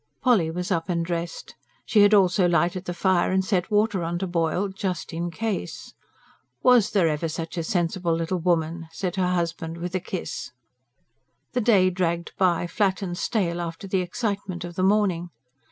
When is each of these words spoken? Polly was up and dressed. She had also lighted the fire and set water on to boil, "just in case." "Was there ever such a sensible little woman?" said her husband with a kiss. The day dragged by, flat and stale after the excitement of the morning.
Polly 0.23 0.49
was 0.49 0.71
up 0.71 0.89
and 0.89 1.05
dressed. 1.05 1.53
She 1.85 2.01
had 2.01 2.11
also 2.11 2.47
lighted 2.49 2.85
the 2.85 2.93
fire 2.95 3.31
and 3.31 3.45
set 3.45 3.69
water 3.69 4.01
on 4.03 4.17
to 4.17 4.25
boil, 4.25 4.69
"just 4.69 5.13
in 5.13 5.29
case." 5.29 5.93
"Was 6.63 6.89
there 6.89 7.07
ever 7.07 7.29
such 7.29 7.55
a 7.55 7.63
sensible 7.63 8.11
little 8.15 8.39
woman?" 8.39 8.87
said 8.91 9.15
her 9.17 9.27
husband 9.33 9.77
with 9.77 9.93
a 9.93 9.99
kiss. 9.99 10.53
The 11.51 11.61
day 11.61 11.91
dragged 11.91 12.31
by, 12.35 12.65
flat 12.65 13.03
and 13.03 13.15
stale 13.15 13.61
after 13.61 13.87
the 13.87 14.01
excitement 14.01 14.63
of 14.63 14.73
the 14.73 14.81
morning. 14.81 15.29